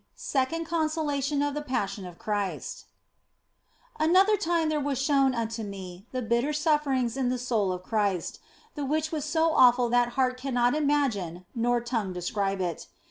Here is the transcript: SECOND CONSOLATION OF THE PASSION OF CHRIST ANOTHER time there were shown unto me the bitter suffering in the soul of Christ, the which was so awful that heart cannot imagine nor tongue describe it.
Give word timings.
SECOND 0.15 0.65
CONSOLATION 0.65 1.43
OF 1.43 1.53
THE 1.53 1.61
PASSION 1.61 2.07
OF 2.07 2.17
CHRIST 2.17 2.85
ANOTHER 3.99 4.35
time 4.35 4.69
there 4.69 4.79
were 4.79 4.95
shown 4.95 5.35
unto 5.35 5.61
me 5.61 6.07
the 6.11 6.23
bitter 6.23 6.51
suffering 6.53 7.07
in 7.15 7.29
the 7.29 7.37
soul 7.37 7.71
of 7.71 7.83
Christ, 7.83 8.39
the 8.73 8.83
which 8.83 9.11
was 9.11 9.25
so 9.25 9.53
awful 9.53 9.89
that 9.89 10.13
heart 10.17 10.37
cannot 10.41 10.73
imagine 10.73 11.45
nor 11.53 11.81
tongue 11.81 12.13
describe 12.13 12.59
it. 12.61 12.87